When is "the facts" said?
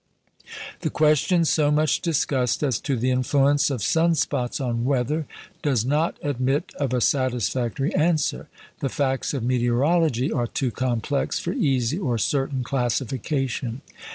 8.79-9.35